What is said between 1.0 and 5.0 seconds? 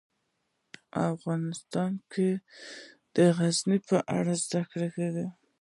افغانستان کې د غزني په اړه زده کړه